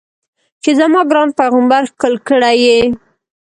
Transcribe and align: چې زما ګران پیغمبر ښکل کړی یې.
چې 0.63 0.69
زما 0.79 1.01
ګران 1.11 1.29
پیغمبر 1.39 1.81
ښکل 1.91 2.13
کړی 2.27 2.55
یې. 2.65 2.79